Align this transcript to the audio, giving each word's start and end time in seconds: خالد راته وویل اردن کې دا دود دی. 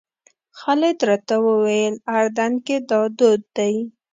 خالد 0.59 0.97
راته 1.09 1.35
وویل 1.47 1.95
اردن 2.17 2.51
کې 2.65 2.75
دا 2.89 3.01
دود 3.17 3.41
دی. 3.57 3.73